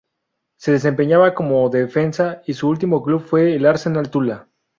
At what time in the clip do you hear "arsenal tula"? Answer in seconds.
3.67-4.47